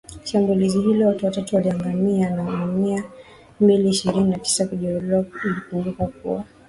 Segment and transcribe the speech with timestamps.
[0.23, 3.03] shambulio hilo watu watatu waliangamia na mia
[3.59, 5.25] mbili ishirini na tisa kujeruhiwa
[5.57, 6.43] Ikumbukwe kuwa